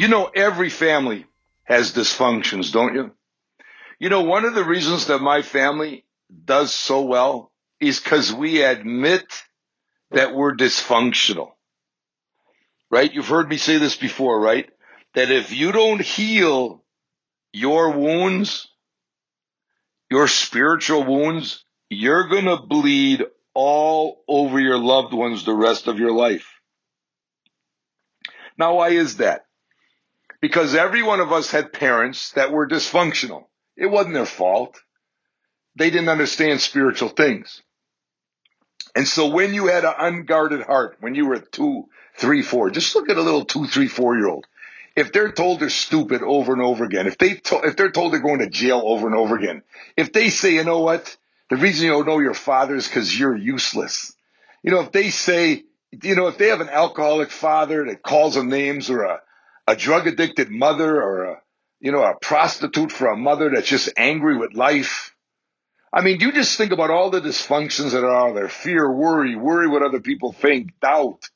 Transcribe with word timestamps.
You 0.00 0.08
know, 0.08 0.30
every 0.34 0.70
family 0.70 1.26
has 1.64 1.92
dysfunctions, 1.92 2.72
don't 2.72 2.94
you? 2.94 3.12
You 3.98 4.08
know, 4.08 4.22
one 4.22 4.44
of 4.44 4.54
the 4.54 4.64
reasons 4.64 5.06
that 5.06 5.20
my 5.20 5.42
family 5.42 6.04
does 6.44 6.74
so 6.74 7.02
well 7.02 7.52
is 7.80 8.00
because 8.00 8.32
we 8.32 8.62
admit 8.62 9.24
that 10.10 10.34
we're 10.34 10.54
dysfunctional. 10.54 11.52
Right? 12.90 13.12
You've 13.12 13.28
heard 13.28 13.48
me 13.48 13.56
say 13.56 13.76
this 13.76 13.96
before, 13.96 14.40
right? 14.40 14.68
That 15.14 15.30
if 15.30 15.52
you 15.52 15.72
don't 15.72 16.00
heal 16.00 16.82
your 17.52 17.90
wounds, 17.90 18.68
your 20.10 20.28
spiritual 20.28 21.04
wounds, 21.04 21.64
you're 21.88 22.28
going 22.28 22.46
to 22.46 22.56
bleed 22.56 23.24
all 23.54 24.22
over 24.28 24.60
your 24.60 24.78
loved 24.78 25.12
ones 25.12 25.44
the 25.44 25.54
rest 25.54 25.86
of 25.86 25.98
your 25.98 26.12
life. 26.12 26.46
Now, 28.56 28.76
why 28.76 28.90
is 28.90 29.18
that? 29.18 29.46
Because 30.40 30.74
every 30.74 31.02
one 31.02 31.20
of 31.20 31.32
us 31.32 31.50
had 31.50 31.72
parents 31.72 32.32
that 32.32 32.52
were 32.52 32.68
dysfunctional. 32.68 33.44
It 33.76 33.86
wasn't 33.86 34.14
their 34.14 34.26
fault. 34.26 34.80
They 35.76 35.90
didn't 35.90 36.08
understand 36.08 36.60
spiritual 36.60 37.10
things. 37.10 37.62
And 38.94 39.06
so 39.06 39.28
when 39.30 39.54
you 39.54 39.66
had 39.66 39.84
an 39.84 39.94
unguarded 39.98 40.62
heart, 40.62 40.96
when 41.00 41.14
you 41.14 41.26
were 41.26 41.38
two, 41.38 41.84
three, 42.16 42.42
four, 42.42 42.70
just 42.70 42.94
look 42.94 43.08
at 43.08 43.16
a 43.16 43.22
little 43.22 43.44
two, 43.44 43.66
three, 43.66 43.86
four 43.86 44.16
year 44.16 44.28
old. 44.28 44.46
If 44.96 45.12
they're 45.12 45.32
told 45.32 45.60
they're 45.60 45.70
stupid 45.70 46.22
over 46.22 46.52
and 46.52 46.60
over 46.60 46.84
again, 46.84 47.06
if 47.06 47.16
they 47.16 47.34
to, 47.34 47.60
if 47.62 47.76
they're 47.76 47.92
told 47.92 48.12
they're 48.12 48.20
going 48.20 48.40
to 48.40 48.50
jail 48.50 48.82
over 48.84 49.06
and 49.06 49.14
over 49.14 49.36
again, 49.36 49.62
if 49.96 50.12
they 50.12 50.30
say, 50.30 50.54
you 50.54 50.64
know 50.64 50.80
what, 50.80 51.16
the 51.50 51.56
reason 51.56 51.86
you 51.86 51.92
don't 51.92 52.06
know 52.06 52.20
your 52.20 52.34
father 52.34 52.76
is 52.76 52.86
because 52.86 53.18
you're 53.18 53.36
useless. 53.36 54.14
You 54.62 54.70
know, 54.70 54.80
if 54.80 54.92
they 54.92 55.10
say, 55.10 55.64
you 56.02 56.14
know, 56.14 56.28
if 56.28 56.38
they 56.38 56.48
have 56.48 56.60
an 56.60 56.68
alcoholic 56.68 57.30
father 57.30 57.86
that 57.86 58.02
calls 58.02 58.36
them 58.36 58.48
names 58.48 58.88
or 58.88 59.02
a, 59.02 59.20
a 59.66 59.74
drug 59.74 60.06
addicted 60.06 60.48
mother 60.48 61.02
or 61.02 61.24
a, 61.24 61.42
you 61.80 61.90
know, 61.90 62.04
a 62.04 62.14
prostitute 62.14 62.92
for 62.92 63.08
a 63.08 63.16
mother 63.16 63.50
that's 63.52 63.68
just 63.68 63.90
angry 63.96 64.36
with 64.36 64.54
life. 64.54 65.14
I 65.92 66.02
mean, 66.02 66.20
you 66.20 66.30
just 66.30 66.56
think 66.56 66.70
about 66.70 66.90
all 66.90 67.10
the 67.10 67.20
dysfunctions 67.20 67.92
that 67.92 68.04
are 68.04 68.28
out 68.28 68.34
there. 68.36 68.48
Fear, 68.48 68.92
worry, 68.92 69.34
worry 69.34 69.66
what 69.66 69.82
other 69.82 70.00
people 70.00 70.32
think, 70.32 70.78
doubt. 70.80 71.28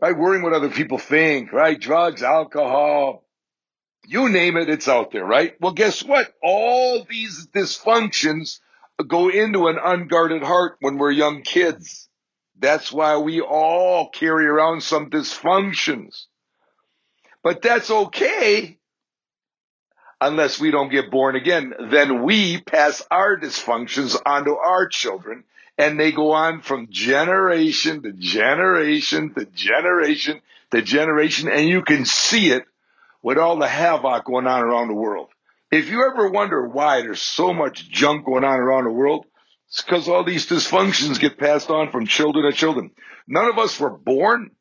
Right? 0.00 0.16
Worrying 0.16 0.42
what 0.42 0.54
other 0.54 0.70
people 0.70 0.96
think, 0.96 1.52
right? 1.52 1.78
Drugs, 1.78 2.22
alcohol, 2.22 3.24
you 4.08 4.30
name 4.30 4.56
it, 4.56 4.70
it's 4.70 4.88
out 4.88 5.10
there, 5.10 5.24
right? 5.24 5.54
Well, 5.60 5.72
guess 5.72 6.02
what? 6.02 6.32
All 6.42 7.04
these 7.04 7.46
dysfunctions 7.54 8.58
go 9.06 9.28
into 9.28 9.66
an 9.66 9.76
unguarded 9.76 10.42
heart 10.42 10.78
when 10.80 10.96
we're 10.96 11.10
young 11.10 11.42
kids. 11.42 12.08
That's 12.58 12.90
why 12.90 13.18
we 13.18 13.42
all 13.42 14.08
carry 14.08 14.46
around 14.46 14.82
some 14.82 15.10
dysfunctions. 15.10 16.24
But 17.42 17.60
that's 17.60 17.90
okay 17.90 18.78
unless 20.22 20.58
we 20.58 20.70
don't 20.70 20.90
get 20.90 21.10
born 21.10 21.36
again. 21.36 21.74
Then 21.90 22.22
we 22.22 22.62
pass 22.62 23.06
our 23.10 23.38
dysfunctions 23.38 24.16
onto 24.24 24.54
our 24.54 24.88
children 24.88 25.44
and 25.76 26.00
they 26.00 26.12
go 26.12 26.32
on 26.32 26.62
from 26.62 26.88
generation 26.90 28.02
to 28.04 28.12
generation 28.12 29.34
to 29.34 29.44
generation 29.44 30.40
to 30.70 30.80
generation 30.80 31.50
and 31.50 31.68
you 31.68 31.82
can 31.82 32.06
see 32.06 32.50
it 32.50 32.64
with 33.22 33.38
all 33.38 33.58
the 33.58 33.68
havoc 33.68 34.24
going 34.24 34.46
on 34.46 34.62
around 34.62 34.88
the 34.88 34.94
world. 34.94 35.28
If 35.70 35.90
you 35.90 36.08
ever 36.10 36.30
wonder 36.30 36.66
why 36.66 37.02
there's 37.02 37.20
so 37.20 37.52
much 37.52 37.88
junk 37.90 38.24
going 38.24 38.44
on 38.44 38.58
around 38.58 38.84
the 38.84 38.90
world, 38.90 39.26
it's 39.68 39.82
because 39.82 40.08
all 40.08 40.24
these 40.24 40.48
dysfunctions 40.48 41.20
get 41.20 41.38
passed 41.38 41.68
on 41.68 41.90
from 41.90 42.06
children 42.06 42.50
to 42.50 42.56
children. 42.56 42.90
None 43.26 43.50
of 43.50 43.58
us 43.58 43.78
were 43.78 43.96
born 43.96 44.52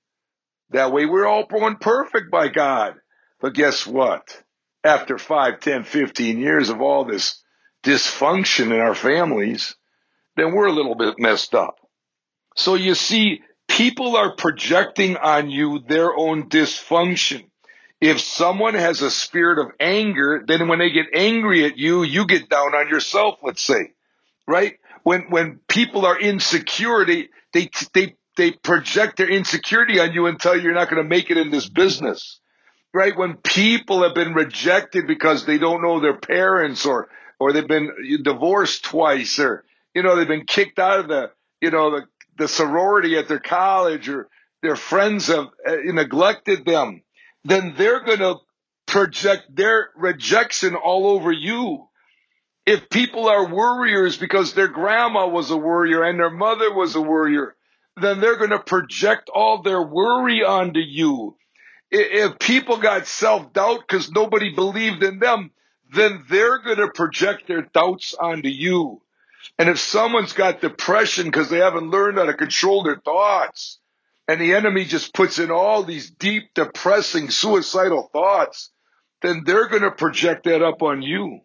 that 0.72 0.92
way. 0.92 1.06
We're 1.06 1.28
all 1.28 1.46
born 1.48 1.78
perfect 1.78 2.30
by 2.30 2.50
God. 2.50 2.96
But 3.40 3.54
guess 3.54 3.88
what? 3.88 4.44
After 4.84 5.18
5, 5.18 5.60
10, 5.62 5.84
15 5.84 6.40
years 6.40 6.70
of 6.70 6.82
all 6.82 7.06
this 7.06 7.42
dysfunction 7.84 8.74
in 8.74 8.80
our 8.80 8.96
families, 8.96 9.76
then 10.36 10.54
we're 10.54 10.68
a 10.68 10.74
little 10.74 10.96
bit 10.96 11.16
messed 11.20 11.56
up. 11.56 11.76
So 12.56 12.76
you 12.76 12.96
see, 12.96 13.42
people 13.68 14.18
are 14.18 14.36
projecting 14.36 15.16
on 15.16 15.50
you 15.50 15.80
their 15.88 16.16
own 16.16 16.50
dysfunction. 16.50 17.46
If 18.00 18.20
someone 18.20 18.76
has 18.76 19.02
a 19.02 19.10
spirit 19.10 19.58
of 19.58 19.72
anger, 19.80 20.44
then 20.46 20.68
when 20.68 20.80
they 20.80 20.92
get 20.92 21.08
angry 21.14 21.66
at 21.66 21.78
you, 21.78 22.04
you 22.04 22.28
get 22.28 22.48
down 22.48 22.76
on 22.76 22.90
yourself, 22.90 23.40
let's 23.42 23.62
say, 23.62 23.94
right? 24.48 24.76
When, 25.04 25.22
when 25.30 25.60
people 25.68 26.06
are 26.06 26.20
insecure, 26.20 27.06
they, 27.06 27.30
they, 27.54 27.70
they, 27.94 28.16
they 28.36 28.52
project 28.52 29.18
their 29.18 29.30
insecurity 29.30 30.00
on 30.00 30.14
you 30.14 30.28
and 30.28 30.40
tell 30.40 30.56
you 30.56 30.64
you're 30.64 30.74
not 30.74 30.90
going 30.90 31.02
to 31.02 31.10
make 31.10 31.32
it 31.32 31.38
in 31.38 31.50
this 31.50 31.68
business, 31.68 32.40
right? 32.94 33.18
When 33.18 33.38
people 33.38 34.04
have 34.04 34.14
been 34.14 34.34
rejected 34.34 35.08
because 35.08 35.46
they 35.46 35.58
don't 35.58 35.82
know 35.82 36.00
their 36.00 36.18
parents 36.18 36.86
or, 36.86 37.10
or 37.40 37.52
they've 37.52 37.68
been 37.68 37.90
divorced 38.24 38.84
twice 38.84 39.40
or, 39.40 39.64
you 39.96 40.04
know, 40.04 40.16
they've 40.16 40.28
been 40.28 40.46
kicked 40.46 40.78
out 40.78 41.00
of 41.00 41.08
the, 41.08 41.32
you 41.62 41.72
know, 41.72 41.90
the, 41.90 42.06
the 42.38 42.48
sorority 42.48 43.18
at 43.18 43.28
their 43.28 43.40
college 43.40 44.08
or 44.08 44.28
their 44.62 44.76
friends 44.76 45.28
have 45.28 45.48
uh, 45.68 45.76
neglected 45.86 46.64
them 46.64 47.02
then 47.48 47.76
they're 47.78 48.04
going 48.04 48.20
to 48.20 48.36
project 48.88 49.56
their 49.56 49.90
rejection 49.96 50.76
all 50.76 51.08
over 51.08 51.32
you. 51.32 51.88
If 52.66 52.90
people 52.90 53.30
are 53.30 53.48
worriers 53.54 54.18
because 54.18 54.54
their 54.54 54.68
grandma 54.68 55.28
was 55.28 55.52
a 55.52 55.58
worrier 55.58 56.04
and 56.04 56.20
their 56.20 56.30
mother 56.30 56.74
was 56.74 56.96
a 56.96 57.02
worrier, 57.02 57.56
then 57.96 58.20
they're 58.20 58.38
going 58.38 58.50
to 58.52 58.60
project 58.60 59.30
all 59.34 59.62
their 59.62 59.82
worry 59.82 60.44
onto 60.44 60.80
you. 60.80 61.38
If 61.90 62.38
people 62.40 62.78
got 62.78 63.08
self 63.08 63.54
doubt 63.54 63.82
because 63.88 64.12
nobody 64.12 64.54
believed 64.54 65.02
in 65.04 65.20
them, 65.20 65.52
then 65.94 66.26
they're 66.30 66.60
going 66.60 66.78
to 66.78 66.90
project 66.90 67.48
their 67.48 67.62
doubts 67.62 68.14
onto 68.14 68.50
you. 68.50 69.02
And 69.58 69.70
if 69.70 69.80
someone's 69.80 70.34
got 70.34 70.60
depression 70.60 71.26
because 71.26 71.50
they 71.50 71.60
haven't 71.60 71.90
learned 71.90 72.18
how 72.18 72.26
to 72.26 72.34
control 72.34 72.84
their 72.84 72.98
thoughts, 73.00 73.80
and 74.28 74.42
the 74.42 74.54
enemy 74.54 74.86
just 74.86 75.14
puts 75.14 75.40
in 75.40 75.52
all 75.52 75.84
these 75.84 76.10
deep, 76.10 76.54
depressing, 76.54 77.30
suicidal 77.30 78.10
thoughts, 78.12 78.72
then 79.22 79.44
they're 79.46 79.68
going 79.68 79.84
to 79.84 79.92
project 79.92 80.44
that 80.44 80.62
up 80.62 80.82
on 80.82 81.02
you. 81.02 81.40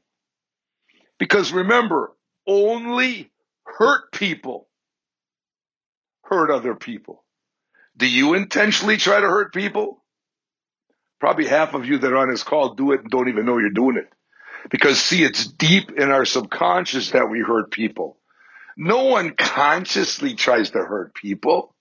Because 1.18 1.52
remember, 1.52 2.12
only 2.46 3.30
hurt 3.64 4.12
people 4.12 4.68
hurt 6.32 6.50
other 6.50 6.74
people. 6.74 7.24
Do 7.96 8.08
you 8.08 8.34
intentionally 8.34 8.96
try 8.96 9.20
to 9.20 9.26
hurt 9.26 9.52
people? 9.52 10.02
Probably 11.20 11.46
half 11.46 11.74
of 11.74 11.86
you 11.86 11.98
that 11.98 12.12
are 12.12 12.16
on 12.16 12.30
this 12.30 12.42
call 12.42 12.74
do 12.74 12.92
it 12.92 13.02
and 13.02 13.10
don't 13.10 13.28
even 13.28 13.46
know 13.46 13.58
you're 13.58 13.70
doing 13.70 13.96
it. 13.96 14.12
Because 14.70 14.98
see, 14.98 15.22
it's 15.22 15.46
deep 15.46 15.92
in 15.92 16.10
our 16.10 16.24
subconscious 16.24 17.10
that 17.10 17.30
we 17.30 17.40
hurt 17.40 17.70
people. 17.70 18.16
No 18.76 19.04
one 19.04 19.34
consciously 19.36 20.34
tries 20.34 20.70
to 20.70 20.78
hurt 20.78 21.14
people. 21.14 21.71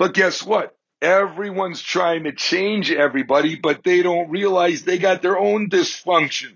But 0.00 0.14
guess 0.14 0.42
what? 0.42 0.74
Everyone's 1.02 1.82
trying 1.82 2.24
to 2.24 2.32
change 2.32 2.90
everybody, 2.90 3.56
but 3.56 3.84
they 3.84 4.00
don't 4.00 4.30
realize 4.30 4.82
they 4.82 4.96
got 4.96 5.20
their 5.20 5.38
own 5.38 5.68
dysfunction. 5.68 6.54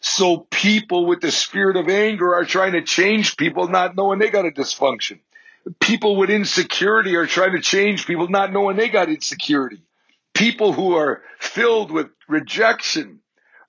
So 0.00 0.46
people 0.50 1.04
with 1.04 1.20
the 1.20 1.30
spirit 1.30 1.76
of 1.76 1.90
anger 1.90 2.34
are 2.34 2.46
trying 2.46 2.72
to 2.72 2.80
change 2.80 3.36
people 3.36 3.68
not 3.68 3.94
knowing 3.94 4.18
they 4.18 4.30
got 4.30 4.46
a 4.46 4.50
dysfunction. 4.50 5.20
People 5.80 6.16
with 6.16 6.30
insecurity 6.30 7.16
are 7.16 7.26
trying 7.26 7.52
to 7.52 7.60
change 7.60 8.06
people 8.06 8.26
not 8.28 8.54
knowing 8.54 8.78
they 8.78 8.88
got 8.88 9.10
insecurity. 9.10 9.82
People 10.32 10.72
who 10.72 10.96
are 10.96 11.20
filled 11.40 11.90
with 11.90 12.06
rejection 12.26 13.20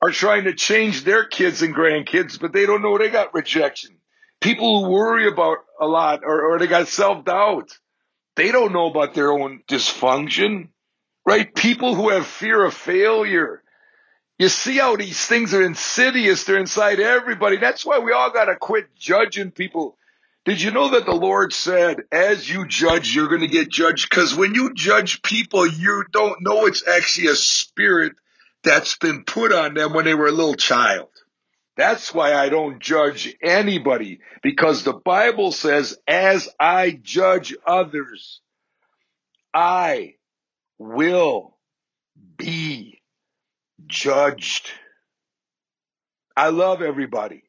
are 0.02 0.12
trying 0.12 0.46
to 0.46 0.54
change 0.54 1.04
their 1.04 1.26
kids 1.26 1.62
and 1.62 1.76
grandkids, 1.76 2.40
but 2.40 2.54
they 2.54 2.66
don't 2.66 2.82
know 2.82 2.98
they 2.98 3.10
got 3.10 3.34
rejection. 3.34 3.98
People 4.40 4.86
who 4.86 4.92
worry 4.92 5.28
about 5.28 5.58
a 5.78 5.88
lot 5.88 6.22
or, 6.24 6.54
or 6.54 6.60
they 6.60 6.68
got 6.68 6.88
self 6.88 7.26
doubt 7.26 7.78
they 8.40 8.52
don't 8.52 8.74
know 8.74 8.90
about 8.90 9.14
their 9.14 9.32
own 9.32 9.64
dysfunction, 9.68 10.70
right? 11.26 11.54
People 11.54 11.96
who 11.96 12.10
have 12.10 12.26
fear 12.26 12.64
of 12.64 12.74
failure. 12.74 13.62
You 14.38 14.48
see 14.48 14.78
how 14.78 14.96
these 14.96 15.26
things 15.26 15.54
are 15.54 15.64
insidious. 15.64 16.46
They're 16.46 16.58
inside 16.58 17.00
everybody. 17.00 17.58
That's 17.58 17.86
why 17.86 18.00
we 18.00 18.14
all 18.14 18.32
got 18.32 18.46
to 18.46 18.56
quit 18.56 18.96
judging 18.96 19.52
people. 19.52 19.98
Did 20.46 20.62
you 20.62 20.72
know 20.72 20.92
that 20.92 21.06
the 21.06 21.14
Lord 21.14 21.52
said, 21.52 22.04
as 22.12 22.50
you 22.50 22.66
judge, 22.66 23.14
you're 23.14 23.28
going 23.28 23.42
to 23.42 23.48
get 23.48 23.70
judged? 23.70 24.10
Because 24.10 24.34
when 24.34 24.56
you 24.56 24.74
judge 24.74 25.22
people, 25.22 25.68
you 25.68 26.06
don't 26.12 26.42
know 26.42 26.66
it's 26.66 26.88
actually 26.88 27.28
a 27.28 27.36
spirit 27.36 28.14
that's 28.64 28.98
been 28.98 29.26
put 29.26 29.52
on 29.52 29.74
them 29.74 29.94
when 29.94 30.06
they 30.06 30.14
were 30.14 30.28
a 30.28 30.32
little 30.32 30.56
child. 30.56 31.10
That's 31.80 32.14
why 32.14 32.34
I 32.34 32.50
don't 32.50 32.82
judge 32.82 33.34
anybody 33.42 34.20
because 34.44 34.84
the 34.84 34.92
Bible 34.92 35.54
says, 35.54 35.98
as 36.06 36.50
I 36.60 36.92
judge 37.02 37.56
others, 37.66 38.42
I 39.54 40.16
will 40.78 41.58
be 42.36 43.02
judged. 43.88 44.70
I 46.36 46.50
love 46.50 46.82
everybody. 46.82 47.44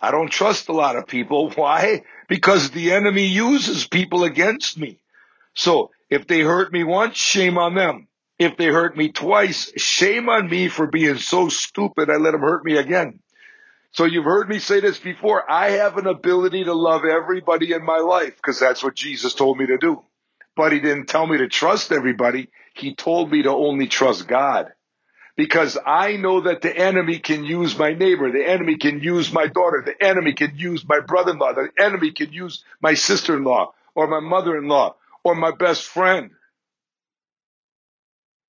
I 0.00 0.10
don't 0.10 0.32
trust 0.32 0.70
a 0.70 0.72
lot 0.72 0.96
of 0.96 1.06
people. 1.06 1.50
Why? 1.54 2.04
Because 2.30 2.70
the 2.70 2.92
enemy 2.92 3.26
uses 3.26 3.86
people 3.86 4.24
against 4.24 4.78
me. 4.78 5.00
So 5.54 5.90
if 6.08 6.26
they 6.26 6.40
hurt 6.40 6.72
me 6.72 6.82
once, 6.82 7.18
shame 7.18 7.58
on 7.58 7.74
them. 7.74 8.07
If 8.38 8.56
they 8.56 8.66
hurt 8.66 8.96
me 8.96 9.10
twice, 9.10 9.72
shame 9.76 10.28
on 10.28 10.48
me 10.48 10.68
for 10.68 10.86
being 10.86 11.18
so 11.18 11.48
stupid 11.48 12.10
I 12.10 12.16
let 12.16 12.32
them 12.32 12.42
hurt 12.42 12.64
me 12.64 12.76
again. 12.76 13.20
So 13.92 14.04
you've 14.04 14.24
heard 14.24 14.48
me 14.48 14.58
say 14.58 14.80
this 14.80 14.98
before. 14.98 15.50
I 15.50 15.70
have 15.70 15.96
an 15.96 16.06
ability 16.06 16.64
to 16.64 16.74
love 16.74 17.04
everybody 17.04 17.72
in 17.72 17.84
my 17.84 17.98
life 17.98 18.36
because 18.36 18.60
that's 18.60 18.82
what 18.82 18.94
Jesus 18.94 19.34
told 19.34 19.58
me 19.58 19.66
to 19.66 19.78
do. 19.78 20.02
But 20.54 20.72
he 20.72 20.80
didn't 20.80 21.06
tell 21.06 21.26
me 21.26 21.38
to 21.38 21.48
trust 21.48 21.90
everybody. 21.90 22.48
He 22.74 22.94
told 22.94 23.32
me 23.32 23.42
to 23.42 23.50
only 23.50 23.88
trust 23.88 24.28
God 24.28 24.72
because 25.36 25.78
I 25.86 26.16
know 26.16 26.42
that 26.42 26.62
the 26.62 26.76
enemy 26.76 27.20
can 27.20 27.44
use 27.44 27.78
my 27.78 27.92
neighbor. 27.94 28.30
The 28.30 28.44
enemy 28.44 28.76
can 28.76 29.00
use 29.00 29.32
my 29.32 29.46
daughter. 29.46 29.82
The 29.86 30.04
enemy 30.04 30.32
can 30.34 30.56
use 30.56 30.86
my 30.86 31.00
brother-in-law. 31.00 31.54
The 31.54 31.70
enemy 31.82 32.10
can 32.10 32.32
use 32.32 32.64
my 32.82 32.94
sister-in-law 32.94 33.72
or 33.94 34.06
my 34.08 34.20
mother-in-law 34.20 34.96
or 35.24 35.34
my 35.36 35.52
best 35.52 35.84
friend. 35.84 36.32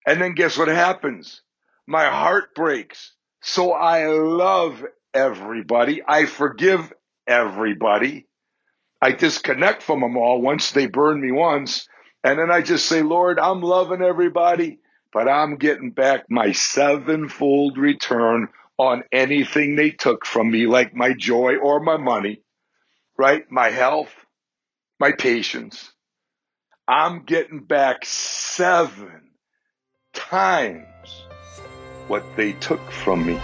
And 0.10 0.20
then 0.20 0.34
guess 0.34 0.58
what 0.58 0.70
happens? 0.70 1.44
My 1.86 2.06
heart 2.06 2.56
breaks. 2.56 3.14
So 3.42 3.74
I 3.74 4.08
love 4.08 4.84
everybody. 5.14 6.02
I 6.06 6.26
forgive 6.26 6.92
everybody. 7.28 8.26
I 9.00 9.12
disconnect 9.12 9.84
from 9.84 10.02
them 10.02 10.18
all 10.18 10.42
once 10.42 10.72
they 10.72 10.88
burn 10.88 11.22
me 11.22 11.32
once. 11.32 11.88
And 12.24 12.40
then 12.40 12.50
I 12.50 12.64
just 12.64 12.88
say, 12.88 13.04
Lord, 13.04 13.38
I'm 13.40 13.62
loving 13.62 14.02
everybody, 14.02 14.80
but 15.14 15.30
I'm 15.30 15.58
getting 15.58 15.92
back 15.92 16.26
my 16.28 16.54
sevenfold 16.54 17.78
return 17.78 18.48
on 18.80 19.04
anything 19.12 19.76
they 19.76 19.92
took 19.92 20.26
from 20.26 20.50
me, 20.50 20.66
like 20.66 20.96
my 20.96 21.14
joy 21.14 21.58
or 21.58 21.82
my 21.82 21.98
money, 21.98 22.42
right? 23.16 23.44
My 23.52 23.70
health, 23.70 24.10
my 25.00 25.12
patience. 25.12 25.94
I'm 26.88 27.26
getting 27.26 27.60
back 27.60 28.06
seven 28.06 29.30
times 30.20 30.86
what 32.08 32.24
they 32.36 32.52
took 32.54 32.92
from 32.92 33.26
me. 33.26 33.40